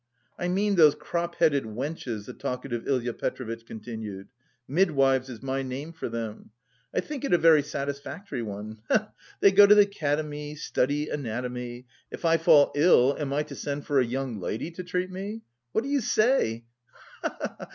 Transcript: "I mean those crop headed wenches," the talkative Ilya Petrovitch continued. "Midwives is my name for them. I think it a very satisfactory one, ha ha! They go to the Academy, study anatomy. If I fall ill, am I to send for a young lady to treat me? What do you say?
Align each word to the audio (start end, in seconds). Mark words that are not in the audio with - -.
"I 0.39 0.47
mean 0.47 0.77
those 0.77 0.95
crop 0.95 1.35
headed 1.35 1.63
wenches," 1.63 2.25
the 2.25 2.33
talkative 2.33 2.87
Ilya 2.87 3.13
Petrovitch 3.13 3.67
continued. 3.67 4.29
"Midwives 4.67 5.29
is 5.29 5.43
my 5.43 5.61
name 5.61 5.93
for 5.93 6.09
them. 6.09 6.49
I 6.91 7.01
think 7.01 7.23
it 7.23 7.33
a 7.33 7.37
very 7.37 7.61
satisfactory 7.61 8.41
one, 8.41 8.79
ha 8.87 8.97
ha! 8.97 9.13
They 9.41 9.51
go 9.51 9.67
to 9.67 9.75
the 9.75 9.81
Academy, 9.81 10.55
study 10.55 11.09
anatomy. 11.09 11.85
If 12.09 12.25
I 12.25 12.37
fall 12.37 12.71
ill, 12.73 13.15
am 13.19 13.31
I 13.31 13.43
to 13.43 13.53
send 13.53 13.85
for 13.85 13.99
a 13.99 14.03
young 14.03 14.39
lady 14.39 14.71
to 14.71 14.83
treat 14.83 15.11
me? 15.11 15.43
What 15.71 15.83
do 15.83 15.89
you 15.91 16.01
say? 16.01 16.65